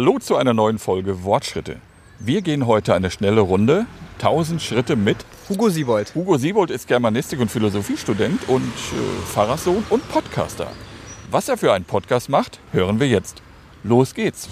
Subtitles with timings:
[0.00, 1.74] Hallo zu einer neuen Folge Wortschritte.
[2.20, 3.86] Wir gehen heute eine schnelle Runde,
[4.18, 5.16] 1000 Schritte mit.
[5.48, 6.14] Hugo Siebold.
[6.14, 10.68] Hugo Siebold ist Germanistik- und Philosophiestudent und äh, Pfarrerssohn und Podcaster.
[11.32, 13.42] Was er für einen Podcast macht, hören wir jetzt.
[13.82, 14.48] Los geht's.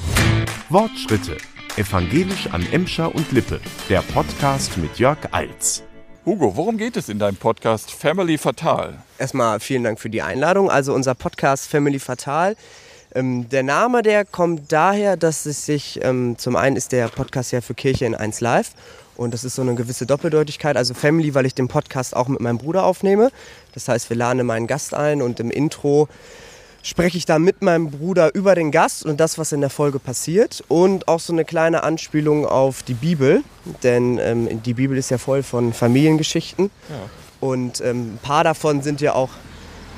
[0.69, 1.37] Wortschritte.
[1.77, 3.61] Evangelisch an Emscher und Lippe.
[3.89, 5.85] Der Podcast mit Jörg Eils.
[6.25, 8.99] Hugo, worum geht es in deinem Podcast Family Fatal?
[9.17, 10.73] Erstmal vielen Dank für die Einladung.
[10.73, 12.57] Also unser Podcast Family Fatal.
[13.17, 17.51] Ähm, der Name, der kommt daher, dass es sich, ähm, zum einen ist der Podcast
[17.51, 18.73] ja für Kirche in 1 Live
[19.17, 20.77] und das ist so eine gewisse Doppeldeutigkeit.
[20.77, 23.31] Also Family, weil ich den Podcast auch mit meinem Bruder aufnehme.
[23.73, 26.09] Das heißt, wir laden meinen Gast ein und im Intro
[26.83, 29.99] spreche ich da mit meinem Bruder über den Gast und das, was in der Folge
[29.99, 30.63] passiert.
[30.69, 33.43] Und auch so eine kleine Anspielung auf die Bibel,
[33.83, 36.71] denn ähm, die Bibel ist ja voll von Familiengeschichten.
[36.91, 36.97] Ja.
[37.41, 39.31] Und ähm, ein paar davon sind ja auch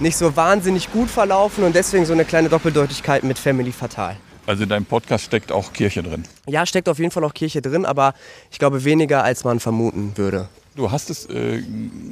[0.01, 4.17] nicht so wahnsinnig gut verlaufen und deswegen so eine kleine Doppeldeutigkeit mit Family Fatal.
[4.47, 6.25] Also in deinem Podcast steckt auch Kirche drin.
[6.47, 8.15] Ja, steckt auf jeden Fall auch Kirche drin, aber
[8.51, 10.49] ich glaube weniger, als man vermuten würde.
[10.75, 11.63] Du hast es äh,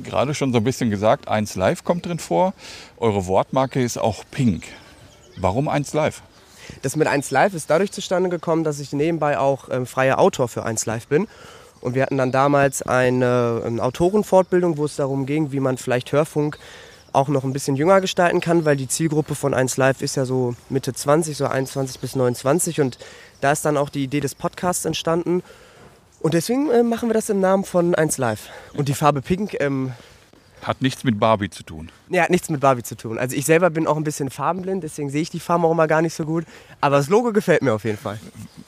[0.02, 2.52] gerade schon so ein bisschen gesagt, 1 Live kommt drin vor.
[2.98, 4.64] Eure Wortmarke ist auch pink.
[5.36, 6.22] Warum 1 Live?
[6.82, 10.48] Das mit 1 Live ist dadurch zustande gekommen, dass ich nebenbei auch ähm, freier Autor
[10.48, 11.28] für 1 Live bin.
[11.80, 16.10] Und wir hatten dann damals eine, eine Autorenfortbildung, wo es darum ging, wie man vielleicht
[16.10, 16.58] Hörfunk
[17.16, 20.24] auch noch ein bisschen jünger gestalten kann, weil die Zielgruppe von 1 Live ist ja
[20.24, 22.80] so Mitte 20, so 21 bis 29.
[22.80, 22.98] Und
[23.40, 25.42] da ist dann auch die Idee des Podcasts entstanden.
[26.20, 28.48] Und deswegen äh, machen wir das im Namen von 1 Live.
[28.74, 29.92] Und die Farbe Pink ähm,
[30.62, 31.90] Hat nichts mit Barbie zu tun.
[32.08, 33.18] ja, hat nichts mit Barbie zu tun.
[33.18, 35.86] Also ich selber bin auch ein bisschen farbenblind, deswegen sehe ich die Farben auch immer
[35.86, 36.44] gar nicht so gut.
[36.80, 38.18] Aber das Logo gefällt mir auf jeden Fall.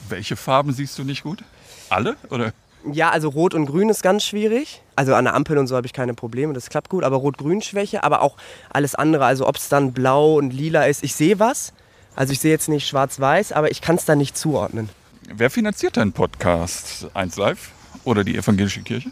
[0.09, 1.43] Welche Farben siehst du nicht gut?
[1.91, 2.17] Alle?
[2.31, 2.53] Oder?
[2.93, 4.83] Ja, also Rot und Grün ist ganz schwierig.
[4.97, 7.05] Also an der Ampel und so habe ich keine Probleme, das klappt gut.
[7.05, 8.37] Aber Rot-Grün-Schwäche, aber auch
[8.71, 9.25] alles andere.
[9.25, 11.03] Also ob es dann blau und lila ist.
[11.05, 11.73] Ich sehe was.
[12.17, 14.89] Also ich sehe jetzt nicht schwarz-weiß, aber ich kann es da nicht zuordnen.
[15.33, 17.71] Wer finanziert deinen Podcast 1 Live
[18.05, 19.11] oder die evangelische Kirche?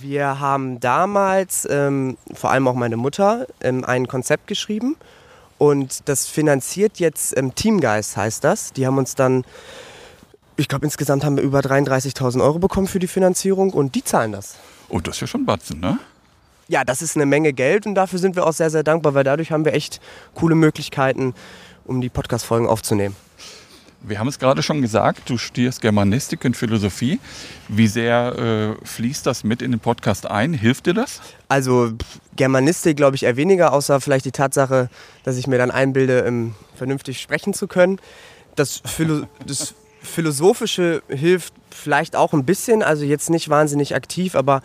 [0.00, 4.96] Wir haben damals, ähm, vor allem auch meine Mutter, ähm, ein Konzept geschrieben.
[5.56, 8.72] Und das finanziert jetzt ähm, Teamgeist, heißt das.
[8.72, 9.44] Die haben uns dann,
[10.58, 14.32] ich glaube insgesamt haben wir über 33.000 Euro bekommen für die Finanzierung und die zahlen
[14.32, 14.56] das.
[14.88, 15.98] Oh, das ist ja schon Batzen, ne?
[16.66, 19.24] Ja, das ist eine Menge Geld und dafür sind wir auch sehr, sehr dankbar, weil
[19.24, 20.00] dadurch haben wir echt
[20.34, 21.34] coole Möglichkeiten,
[21.84, 23.14] um die Podcast-Folgen aufzunehmen.
[24.00, 27.20] Wir haben es gerade schon gesagt, du studierst Germanistik und Philosophie.
[27.68, 30.52] Wie sehr äh, fließt das mit in den Podcast ein?
[30.52, 31.20] Hilft dir das?
[31.48, 31.92] Also
[32.36, 34.90] Germanistik glaube ich eher weniger, außer vielleicht die Tatsache,
[35.22, 38.00] dass ich mir dann einbilde, ähm, vernünftig sprechen zu können.
[38.54, 39.74] Das, Philo das
[40.08, 44.62] Philosophische hilft vielleicht auch ein bisschen, also jetzt nicht wahnsinnig aktiv, aber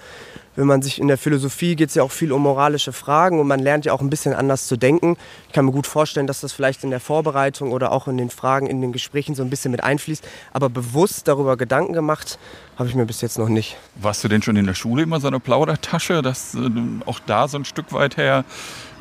[0.56, 3.48] wenn man sich in der Philosophie geht es ja auch viel um moralische Fragen und
[3.48, 5.18] man lernt ja auch ein bisschen anders zu denken.
[5.48, 8.30] Ich kann mir gut vorstellen, dass das vielleicht in der Vorbereitung oder auch in den
[8.30, 10.24] Fragen, in den Gesprächen so ein bisschen mit einfließt.
[10.52, 12.38] Aber bewusst darüber Gedanken gemacht
[12.78, 13.78] habe ich mir bis jetzt noch nicht.
[13.96, 16.70] Warst du denn schon in der Schule immer so eine Plaudertasche, dass äh,
[17.06, 18.46] auch da so ein Stück weit her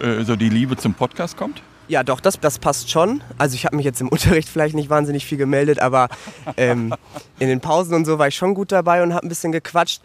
[0.01, 1.63] äh, so die Liebe zum Podcast kommt?
[1.88, 3.22] Ja, doch, das, das passt schon.
[3.38, 6.09] Also ich habe mich jetzt im Unterricht vielleicht nicht wahnsinnig viel gemeldet, aber
[6.56, 6.94] ähm,
[7.38, 10.00] in den Pausen und so war ich schon gut dabei und habe ein bisschen gequatscht.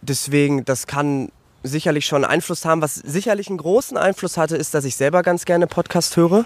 [0.00, 1.30] Deswegen, das kann
[1.62, 2.82] sicherlich schon Einfluss haben.
[2.82, 6.44] Was sicherlich einen großen Einfluss hatte, ist, dass ich selber ganz gerne Podcast höre.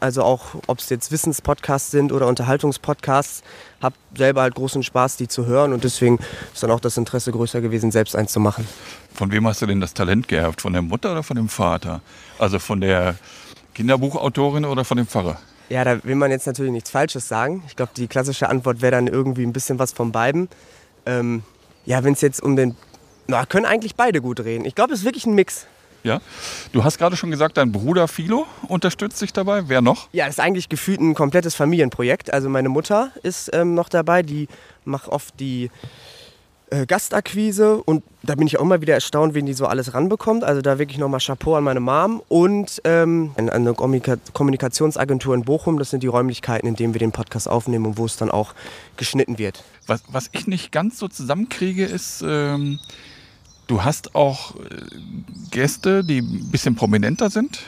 [0.00, 3.42] Also auch, ob es jetzt Wissenspodcasts sind oder Unterhaltungspodcasts,
[3.80, 6.18] habe selber halt großen Spaß, die zu hören und deswegen
[6.52, 8.66] ist dann auch das Interesse größer gewesen, selbst eins zu machen.
[9.14, 10.60] Von wem hast du denn das Talent geerbt?
[10.60, 12.00] Von der Mutter oder von dem Vater?
[12.38, 13.14] Also von der
[13.74, 15.38] Kinderbuchautorin oder von dem Pfarrer?
[15.68, 17.62] Ja, da will man jetzt natürlich nichts Falsches sagen.
[17.66, 20.48] Ich glaube, die klassische Antwort wäre dann irgendwie ein bisschen was von beiden.
[21.06, 21.42] Ähm,
[21.84, 22.76] ja, wenn es jetzt um den...
[23.26, 24.64] Na, können eigentlich beide gut reden.
[24.64, 25.66] Ich glaube, es ist wirklich ein Mix.
[26.02, 26.20] Ja.
[26.72, 29.68] Du hast gerade schon gesagt, dein Bruder Philo unterstützt dich dabei.
[29.68, 30.08] Wer noch?
[30.12, 32.32] Ja, das ist eigentlich gefühlt ein komplettes Familienprojekt.
[32.32, 34.48] Also meine Mutter ist ähm, noch dabei, die
[34.84, 35.70] macht oft die
[36.70, 40.44] äh, Gastakquise und da bin ich auch immer wieder erstaunt, wen die so alles ranbekommt.
[40.44, 45.78] Also da wirklich nochmal Chapeau an meine Mom und ähm, eine Kommunika Kommunikationsagentur in Bochum.
[45.78, 48.54] Das sind die Räumlichkeiten, in denen wir den Podcast aufnehmen und wo es dann auch
[48.96, 49.62] geschnitten wird.
[49.86, 52.78] Was, was ich nicht ganz so zusammenkriege, ist, ähm,
[53.66, 54.60] du hast auch äh,
[55.50, 57.60] Gäste, die ein bisschen prominenter sind.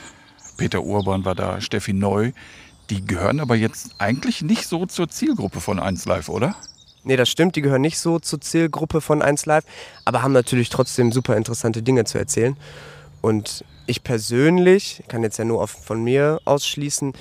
[0.56, 2.32] Peter Urban war da, Steffi Neu.
[2.88, 6.56] Die gehören aber jetzt eigentlich nicht so zur Zielgruppe von 1 Live, oder?
[7.06, 9.62] Nee, das stimmt, die gehören nicht so zur Zielgruppe von 1 Live,
[10.04, 12.56] aber haben natürlich trotzdem super interessante Dinge zu erzählen.
[13.20, 17.12] Und ich persönlich, kann jetzt ja nur von mir ausschließen,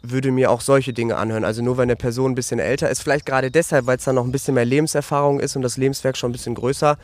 [0.00, 1.44] würde mir auch solche Dinge anhören.
[1.44, 4.14] Also nur wenn eine Person ein bisschen älter ist, vielleicht gerade deshalb, weil es dann
[4.14, 6.96] noch ein bisschen mehr Lebenserfahrung ist und das Lebenswerk schon ein bisschen größer,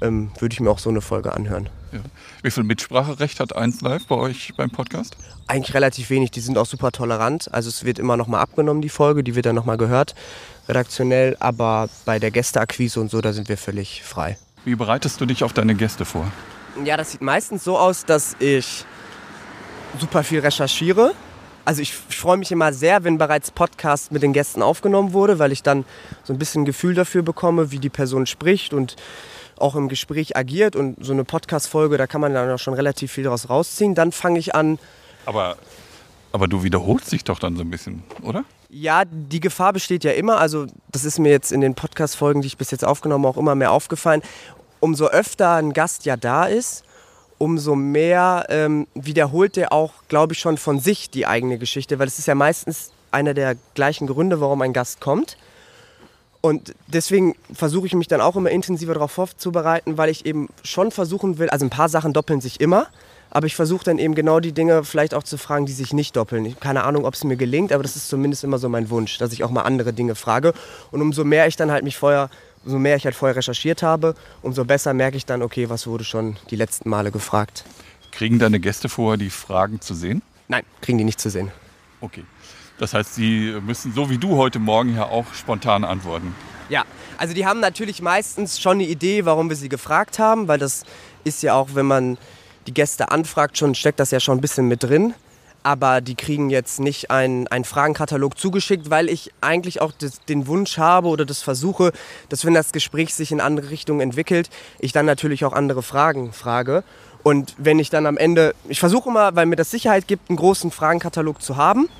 [0.00, 1.68] ähm, würde ich mir auch so eine Folge anhören.
[1.92, 2.00] Ja.
[2.42, 5.16] Wie viel Mitspracherecht hat 1 Live bei euch beim Podcast?
[5.46, 7.52] Eigentlich relativ wenig, die sind auch super tolerant.
[7.52, 10.14] Also es wird immer nochmal abgenommen, die Folge, die wird dann nochmal gehört,
[10.68, 14.38] redaktionell, aber bei der Gästeakquise und so, da sind wir völlig frei.
[14.64, 16.30] Wie bereitest du dich auf deine Gäste vor?
[16.84, 18.84] Ja, das sieht meistens so aus, dass ich
[19.98, 21.12] super viel recherchiere.
[21.64, 25.38] Also ich, ich freue mich immer sehr, wenn bereits Podcast mit den Gästen aufgenommen wurde,
[25.38, 25.84] weil ich dann
[26.22, 28.96] so ein bisschen ein Gefühl dafür bekomme, wie die Person spricht und
[29.60, 30.76] auch im Gespräch agiert.
[30.76, 33.94] Und so eine Podcast-Folge, da kann man dann auch schon relativ viel daraus rausziehen.
[33.94, 34.78] Dann fange ich an.
[35.26, 35.56] Aber,
[36.32, 38.44] aber du wiederholst dich doch dann so ein bisschen, oder?
[38.68, 40.38] Ja, die Gefahr besteht ja immer.
[40.38, 43.40] Also das ist mir jetzt in den Podcast-Folgen, die ich bis jetzt aufgenommen habe, auch
[43.40, 44.22] immer mehr aufgefallen.
[44.78, 46.84] Umso öfter ein Gast ja da ist,
[47.38, 52.06] umso mehr ähm, wiederholt er auch, glaube ich, schon von sich die eigene Geschichte, weil
[52.06, 55.36] es ist ja meistens einer der gleichen Gründe, warum ein Gast kommt.
[56.40, 60.90] Und deswegen versuche ich mich dann auch immer intensiver darauf vorzubereiten, weil ich eben schon
[60.90, 62.86] versuchen will, also ein paar Sachen doppeln sich immer,
[63.30, 66.16] aber ich versuche dann eben genau die Dinge vielleicht auch zu fragen, die sich nicht
[66.16, 66.46] doppeln.
[66.46, 69.18] Ich, keine Ahnung, ob es mir gelingt, aber das ist zumindest immer so mein Wunsch,
[69.18, 70.54] dass ich auch mal andere Dinge frage.
[70.90, 72.30] Und umso mehr ich dann halt mich vorher,
[72.64, 76.04] umso mehr ich halt vorher recherchiert habe, umso besser merke ich dann, okay, was wurde
[76.04, 77.64] schon die letzten Male gefragt.
[78.10, 80.22] Kriegen deine Gäste vorher die Fragen zu sehen?
[80.48, 81.52] Nein, kriegen die nicht zu sehen.
[82.00, 82.24] Okay.
[82.80, 86.34] Das heißt, sie müssen so wie du heute Morgen ja auch spontan antworten.
[86.70, 86.84] Ja,
[87.18, 90.84] also die haben natürlich meistens schon eine Idee, warum wir sie gefragt haben, weil das
[91.22, 92.16] ist ja auch, wenn man
[92.66, 95.12] die Gäste anfragt, schon steckt das ja schon ein bisschen mit drin.
[95.62, 100.46] Aber die kriegen jetzt nicht einen, einen Fragenkatalog zugeschickt, weil ich eigentlich auch das, den
[100.46, 101.92] Wunsch habe oder das versuche,
[102.30, 104.48] dass wenn das Gespräch sich in andere Richtungen entwickelt,
[104.78, 106.82] ich dann natürlich auch andere Fragen frage.
[107.22, 110.38] Und wenn ich dann am Ende, ich versuche immer, weil mir das Sicherheit gibt, einen
[110.38, 111.90] großen Fragenkatalog zu haben.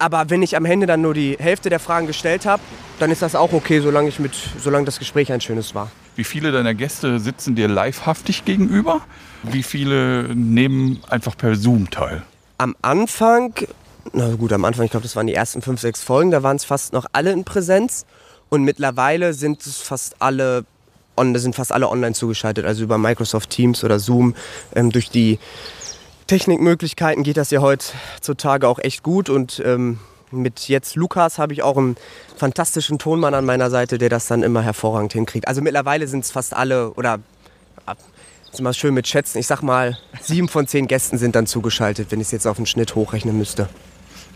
[0.00, 2.62] Aber wenn ich am Ende dann nur die Hälfte der Fragen gestellt habe,
[2.98, 5.90] dann ist das auch okay, solange, ich mit, solange das Gespräch ein schönes war.
[6.16, 9.02] Wie viele deiner Gäste sitzen dir livehaftig gegenüber?
[9.42, 12.22] Wie viele nehmen einfach per Zoom teil?
[12.56, 13.52] Am Anfang,
[14.14, 16.56] na gut, am Anfang, ich glaube, das waren die ersten fünf, sechs Folgen, da waren
[16.56, 18.06] es fast noch alle in Präsenz.
[18.48, 20.64] Und mittlerweile sind es fast alle,
[21.34, 24.34] sind fast alle online zugeschaltet, also über Microsoft Teams oder Zoom.
[24.74, 25.38] Ähm, durch die
[26.30, 29.98] Technikmöglichkeiten geht das ja heutzutage auch echt gut und ähm,
[30.30, 31.96] mit jetzt Lukas habe ich auch einen
[32.36, 35.48] fantastischen Tonmann an meiner Seite, der das dann immer hervorragend hinkriegt.
[35.48, 37.18] Also mittlerweile sind es fast alle oder
[38.52, 39.38] ist immer schön mit Schätzen.
[39.38, 42.58] Ich sag mal, sieben von zehn Gästen sind dann zugeschaltet, wenn ich es jetzt auf
[42.58, 43.68] den Schnitt hochrechnen müsste.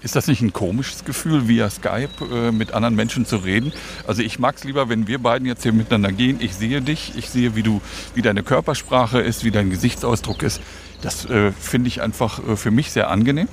[0.04, 3.72] Ist das nicht ein komisches Gefühl, via Skype äh, mit anderen Menschen zu reden?
[4.06, 6.36] Also ich mag es lieber, wenn wir beiden jetzt hier miteinander gehen.
[6.40, 7.80] Ich sehe dich, ich sehe, wie du,
[8.14, 10.60] wie deine Körpersprache ist, wie dein Gesichtsausdruck ist.
[11.00, 13.48] Das äh, finde ich einfach äh, für mich sehr angenehm,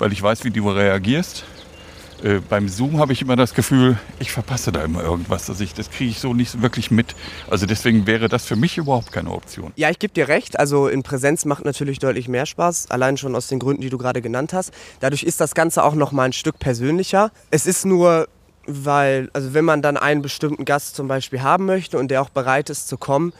[0.00, 1.44] weil ich weiß, wie du reagierst.
[2.22, 5.48] Äh, beim Zoom habe ich immer das Gefühl, ich verpasse da immer irgendwas.
[5.48, 7.14] Also ich, das kriege ich so nicht wirklich mit.
[7.48, 9.72] Also deswegen wäre das für mich überhaupt keine Option.
[9.76, 10.58] Ja, ich gebe dir recht.
[10.58, 12.90] Also in Präsenz macht natürlich deutlich mehr Spaß.
[12.90, 14.72] Allein schon aus den Gründen, die du gerade genannt hast.
[15.00, 17.30] Dadurch ist das Ganze auch noch mal ein Stück persönlicher.
[17.50, 18.28] Es ist nur,
[18.66, 22.30] weil, also wenn man dann einen bestimmten Gast zum Beispiel haben möchte und der auch
[22.30, 23.32] bereit ist zu kommen,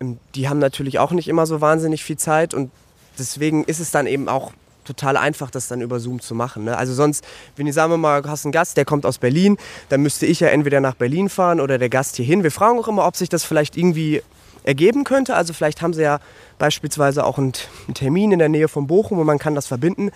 [0.00, 2.70] ähm, die haben natürlich auch nicht immer so wahnsinnig viel Zeit und
[3.18, 4.52] deswegen ist es dann eben auch
[4.84, 6.64] total einfach, das dann über Zoom zu machen.
[6.64, 6.76] Ne?
[6.76, 7.24] Also sonst,
[7.56, 9.56] wenn ich sagen wir mal, du hast einen Gast, der kommt aus Berlin,
[9.88, 12.42] dann müsste ich ja entweder nach Berlin fahren oder der Gast hierhin.
[12.42, 14.22] Wir fragen auch immer, ob sich das vielleicht irgendwie
[14.64, 15.34] ergeben könnte.
[15.34, 16.20] Also vielleicht haben sie ja
[16.58, 17.52] beispielsweise auch einen,
[17.94, 20.10] Termin in der Nähe von Bochum und man kann das verbinden.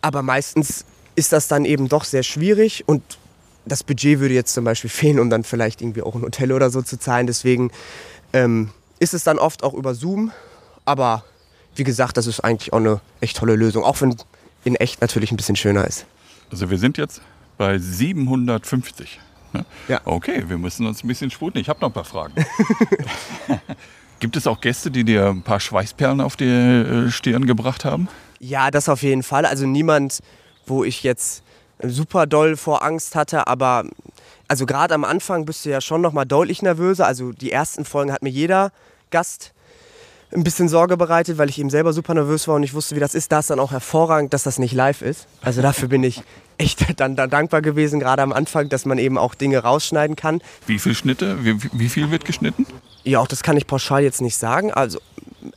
[0.00, 0.84] Aber meistens
[1.16, 3.02] ist das dann eben doch sehr schwierig und
[3.66, 6.70] das Budget würde jetzt zum Beispiel fehlen, um dann vielleicht irgendwie auch ein Hotel oder
[6.70, 7.26] so zu zahlen.
[7.26, 7.70] Deswegen
[8.32, 10.32] ähm, ist es dann oft auch über Zoom.
[10.84, 11.24] Aber
[11.76, 14.16] wie gesagt, das ist eigentlich auch eine echt tolle Lösung, auch wenn
[14.64, 16.06] in echt natürlich ein bisschen schöner ist.
[16.50, 17.20] Also wir sind jetzt
[17.56, 19.20] bei 750.
[19.52, 19.64] Ne?
[19.88, 20.00] Ja.
[20.04, 21.60] Okay, wir müssen uns ein bisschen sputen.
[21.60, 22.34] Ich habe noch ein paar Fragen.
[24.20, 28.08] Gibt es auch Gäste, die dir ein paar Schweißperlen auf die äh, Stirn gebracht haben?
[28.40, 29.46] Ja, das auf jeden Fall.
[29.46, 30.20] Also niemand,
[30.66, 31.42] wo ich jetzt
[31.82, 33.84] super doll vor Angst hatte, aber
[34.48, 37.06] also gerade am Anfang bist du ja schon noch mal deutlich nervöser.
[37.06, 38.72] Also die ersten Folgen hat mir jeder
[39.10, 39.52] Gast
[40.32, 43.00] ein bisschen Sorge bereitet, weil ich eben selber super nervös war und ich wusste, wie
[43.00, 43.32] das ist.
[43.32, 45.26] Da ist dann auch hervorragend, dass das nicht live ist.
[45.40, 46.22] Also dafür bin ich
[46.58, 50.42] echt dann, dann dankbar gewesen, gerade am Anfang, dass man eben auch Dinge rausschneiden kann.
[50.66, 51.44] Wie viele Schnitte?
[51.44, 52.66] Wie, wie viel wird geschnitten?
[53.04, 54.72] Ja, auch das kann ich pauschal jetzt nicht sagen.
[54.72, 54.98] Also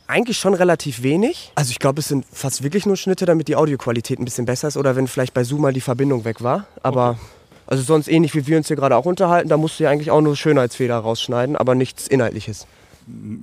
[0.06, 1.52] eigentlich schon relativ wenig.
[1.54, 4.68] Also ich glaube, es sind fast wirklich nur Schnitte, damit die Audioqualität ein bisschen besser
[4.68, 6.66] ist oder wenn vielleicht bei Zoom mal die Verbindung weg war.
[6.82, 7.20] Aber okay.
[7.66, 10.10] also sonst ähnlich wie wir uns hier gerade auch unterhalten, da musst du ja eigentlich
[10.10, 12.66] auch nur Schönheitsfehler rausschneiden, aber nichts Inhaltliches.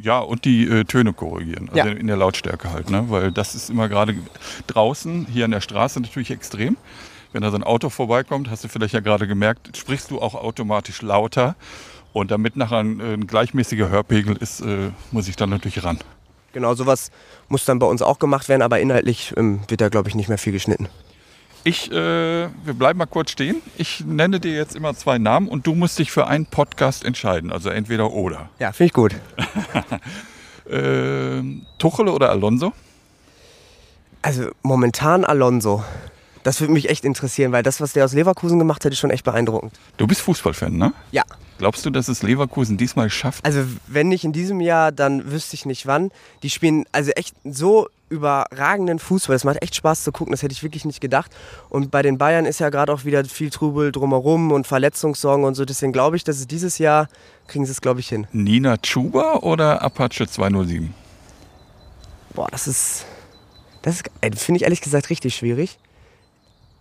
[0.02, 1.96] Ja, und die äh, Töne korrigieren, also Ja.
[1.96, 3.06] in der Lautstärke halt, ne?
[3.10, 4.16] weil das ist immer gerade
[4.68, 6.78] draußen, hier an der Straße natürlich extrem.
[7.32, 10.34] Wenn da so ein Auto vorbeikommt, hast du vielleicht ja gerade gemerkt, sprichst du auch
[10.36, 11.56] automatisch lauter
[12.12, 16.00] Und damit nachher ein, ein gleichmäßiger Hörpegel ist, äh, muss ich dann natürlich ran.
[16.54, 17.12] Genau, sowas
[17.48, 20.30] muss dann bei uns auch gemacht werden, aber inhaltlich ähm, wird da, glaube ich, nicht
[20.30, 20.88] mehr viel geschnitten.
[21.64, 23.62] Ich, äh, wir bleiben mal kurz stehen.
[23.78, 27.52] Ich nenne dir jetzt immer zwei Namen und du musst dich für einen Podcast entscheiden.
[27.52, 28.50] Also entweder oder.
[28.60, 29.16] Ja, finde ich gut.
[30.70, 31.42] Äh,
[31.80, 32.74] Tuchel oder Alonso?
[34.22, 35.84] Also momentan Alonso.
[36.44, 39.10] Das würde mich echt interessieren, weil das, was der aus Leverkusen gemacht hat, ist schon
[39.10, 39.74] echt beeindruckend.
[39.98, 40.94] Du bist Fußballfan, ne?
[41.12, 41.24] Ja.
[41.58, 43.46] Glaubst du, dass es Leverkusen diesmal schafft?
[43.46, 46.10] Also wenn nicht in diesem Jahr, dann wüsste ich nicht wann.
[46.42, 49.36] Die spielen also echt so überragenden Fußball.
[49.36, 51.32] Es macht echt Spaß zu gucken, das hätte ich wirklich nicht gedacht.
[51.70, 55.56] Und bei den Bayern ist ja gerade auch wieder viel Trubel drumherum und Verletzungssorgen und
[55.56, 55.66] so.
[55.66, 57.10] Deswegen glaube ich, dass es dieses Jahr,
[57.48, 58.26] kriegen sie es glaube ich hin.
[58.32, 60.94] Nina Chuba oder Apache 207?
[62.34, 63.06] Boah, das ist,
[63.82, 64.02] das
[64.38, 65.78] finde ich ehrlich gesagt richtig schwierig.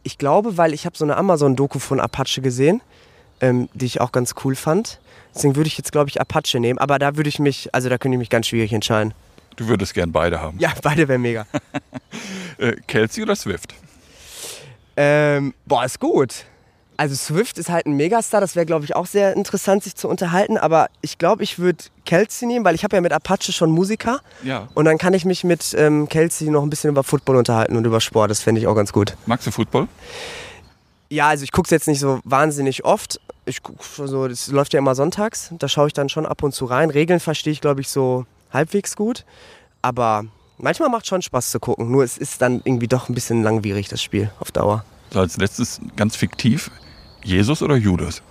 [0.02, 2.80] Ich glaube, weil ich habe so eine Amazon-Doku von Apache gesehen,
[3.40, 5.00] ähm, die ich auch ganz cool fand.
[5.34, 6.78] Deswegen würde ich jetzt, glaube ich, Apache nehmen.
[6.78, 9.14] Aber da würde ich mich, also da könnte ich mich ganz schwierig entscheiden.
[9.56, 10.58] Du würdest gern beide haben.
[10.58, 11.46] Ja, beide wären mega.
[12.58, 13.72] Äh, Kelsey oder Swift?
[14.96, 16.44] ähm, boah, ist gut.
[16.98, 20.08] Also Swift ist halt ein Megastar, das wäre, glaube ich, auch sehr interessant, sich zu
[20.08, 20.58] unterhalten.
[20.58, 24.18] Aber ich glaube, ich würde Kelsey nehmen, weil ich habe ja mit Apache schon Musiker.
[24.42, 24.66] Ja.
[24.74, 27.86] Und dann kann ich mich mit ähm, Kelsey noch ein bisschen über Football unterhalten und
[27.86, 28.32] über Sport.
[28.32, 29.16] Das fände ich auch ganz gut.
[29.26, 29.86] Magst du Football?
[31.08, 33.20] Ja, also ich gucke es jetzt nicht so wahnsinnig oft.
[33.44, 35.52] Ich guck so, das läuft ja immer sonntags.
[35.56, 36.90] Da schaue ich dann schon ab und zu rein.
[36.90, 39.24] Regeln verstehe ich, glaube ich, so halbwegs gut.
[39.82, 40.24] Aber
[40.58, 41.92] manchmal macht schon Spaß zu gucken.
[41.92, 44.84] Nur es ist dann irgendwie doch ein bisschen langwierig, das Spiel auf Dauer.
[45.12, 46.72] So als letztes ganz fiktiv.
[47.22, 48.22] Jesus oder Judas?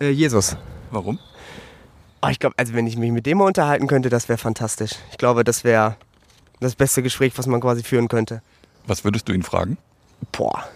[0.00, 0.56] Äh, Jesus.
[0.90, 1.18] Warum?
[2.22, 4.92] Oh, ich glaube, also wenn ich mich mit dem mal unterhalten könnte, das wäre fantastisch.
[5.10, 5.96] Ich glaube, das wäre
[6.60, 8.42] das beste Gespräch, was man quasi führen könnte.
[8.86, 9.78] Was würdest du ihn fragen?
[10.32, 10.68] Boah.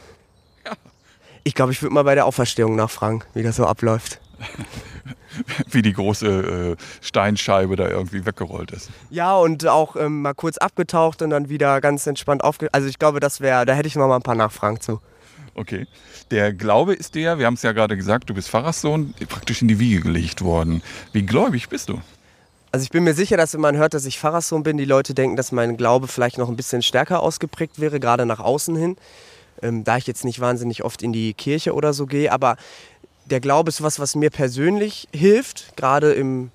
[1.45, 4.21] Ich glaube, ich würde mal bei der Auferstehung nachfragen, wie das so abläuft.
[5.71, 8.91] Wie die große äh, Steinscheibe da irgendwie weggerollt ist.
[9.09, 12.69] Ja, und auch ähm, mal kurz abgetaucht und dann wieder ganz entspannt aufge...
[12.73, 15.01] Also ich glaube, das wäre, da hätte ich noch mal ein paar Nachfragen zu.
[15.55, 15.87] Okay.
[16.31, 19.69] Der Glaube ist dir, wir haben es ja gerade gesagt, du bist Pfarrerssohn, praktisch in
[19.69, 20.83] die Wiege gelegt worden.
[21.13, 22.01] Wie gläubig bist du?
[22.71, 25.13] Also ich bin mir sicher, dass wenn man hört, dass ich Pfarrerssohn bin, die Leute
[25.13, 28.97] denken, dass mein Glaube vielleicht noch ein bisschen stärker ausgeprägt wäre, gerade nach außen hin.
[29.61, 32.57] Ähm, da ich jetzt nicht wahnsinnig oft in die Kirche oder so gehe, aber
[33.27, 36.51] der Glaube ist was, was mir persönlich hilft, gerade im,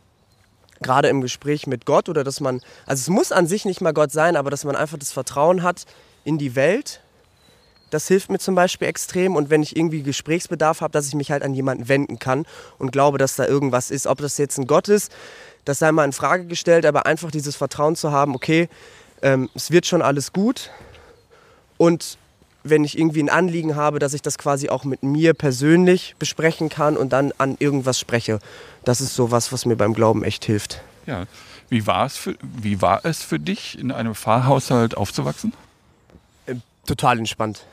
[0.81, 3.93] gerade im Gespräch mit Gott oder dass man, also es muss an sich nicht mal
[3.93, 5.85] Gott sein, aber dass man einfach das Vertrauen hat
[6.23, 7.01] in die Welt.
[7.89, 11.31] Das hilft mir zum Beispiel extrem und wenn ich irgendwie Gesprächsbedarf habe, dass ich mich
[11.31, 12.45] halt an jemanden wenden kann
[12.77, 14.07] und glaube, dass da irgendwas ist.
[14.07, 15.11] Ob das jetzt ein Gott ist,
[15.65, 18.69] das sei mal in Frage gestellt, aber einfach dieses Vertrauen zu haben, okay,
[19.21, 20.69] ähm, es wird schon alles gut
[21.77, 22.17] und
[22.63, 26.69] wenn ich irgendwie ein Anliegen habe, dass ich das quasi auch mit mir persönlich besprechen
[26.69, 28.39] kann und dann an irgendwas spreche.
[28.83, 30.81] Das ist so was, was mir beim Glauben echt hilft.
[31.05, 31.25] Ja.
[31.69, 35.53] Wie war es für, wie war es für dich, in einem Pfarrhaushalt aufzuwachsen?
[36.85, 37.65] Total entspannt.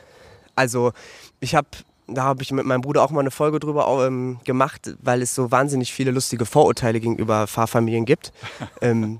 [0.55, 0.93] Also
[1.39, 1.67] ich habe,
[2.07, 5.35] da habe ich mit meinem Bruder auch mal eine Folge drüber ähm, gemacht, weil es
[5.35, 8.31] so wahnsinnig viele lustige Vorurteile gegenüber Pfarrfamilien gibt.
[8.81, 9.19] ähm,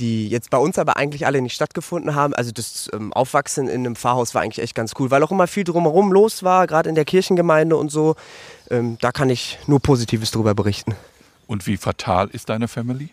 [0.00, 2.34] die jetzt bei uns aber eigentlich alle nicht stattgefunden haben.
[2.34, 5.46] Also das ähm, Aufwachsen in einem Pfarrhaus war eigentlich echt ganz cool, weil auch immer
[5.46, 8.16] viel drumherum los war, gerade in der Kirchengemeinde und so.
[8.70, 10.94] Ähm, da kann ich nur Positives drüber berichten.
[11.46, 13.10] Und wie fatal ist deine Family?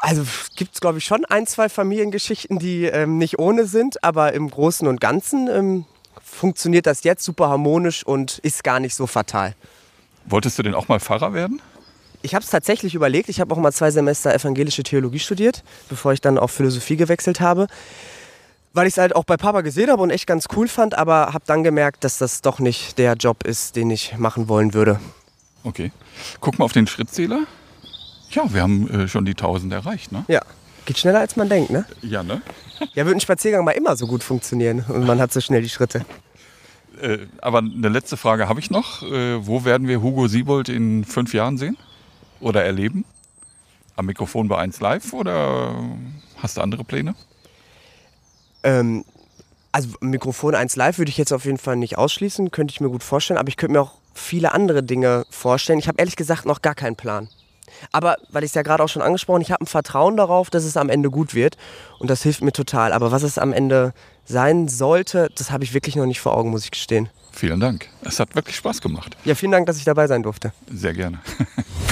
[0.00, 0.24] Also
[0.56, 4.50] gibt es, glaube ich, schon ein, zwei Familiengeschichten, die ähm, nicht ohne sind, aber im
[4.50, 5.84] Großen und Ganzen ähm,
[6.22, 9.54] funktioniert das jetzt super harmonisch und ist gar nicht so fatal.
[10.26, 11.60] Wolltest du denn auch mal Pfarrer werden?
[12.22, 13.28] Ich habe es tatsächlich überlegt.
[13.28, 17.40] Ich habe auch mal zwei Semester evangelische Theologie studiert, bevor ich dann auf Philosophie gewechselt
[17.40, 17.66] habe.
[18.72, 21.32] Weil ich es halt auch bei Papa gesehen habe und echt ganz cool fand, aber
[21.32, 25.00] habe dann gemerkt, dass das doch nicht der Job ist, den ich machen wollen würde.
[25.64, 25.90] Okay.
[26.40, 27.46] Guck mal auf den Schrittzähler.
[28.30, 30.24] Ja, wir haben äh, schon die 1000 erreicht, ne?
[30.28, 30.40] Ja,
[30.84, 31.84] geht schneller als man denkt, ne?
[32.02, 32.42] Ja, ne?
[32.94, 35.68] Ja, würde ein Spaziergang mal immer so gut funktionieren und man hat so schnell die
[35.68, 36.04] Schritte.
[37.02, 39.02] Äh, aber eine letzte Frage habe ich noch.
[39.02, 41.76] Äh, wo werden wir Hugo Siebold in fünf Jahren sehen?
[42.40, 43.04] Oder erleben?
[43.96, 45.74] Am Mikrofon bei 1 Live oder
[46.38, 47.14] hast du andere Pläne?
[48.62, 49.04] Ähm,
[49.72, 52.88] also Mikrofon 1 Live würde ich jetzt auf jeden Fall nicht ausschließen, könnte ich mir
[52.88, 55.78] gut vorstellen, aber ich könnte mir auch viele andere Dinge vorstellen.
[55.78, 57.28] Ich habe ehrlich gesagt noch gar keinen Plan.
[57.92, 60.64] Aber, weil ich es ja gerade auch schon angesprochen, ich habe ein Vertrauen darauf, dass
[60.64, 61.56] es am Ende gut wird.
[61.98, 62.92] Und das hilft mir total.
[62.92, 63.92] Aber was es am Ende
[64.24, 67.08] sein sollte, das habe ich wirklich noch nicht vor Augen, muss ich gestehen.
[67.32, 67.88] Vielen Dank.
[68.02, 69.16] Es hat wirklich Spaß gemacht.
[69.24, 70.52] Ja, vielen Dank, dass ich dabei sein durfte.
[70.72, 71.20] Sehr gerne.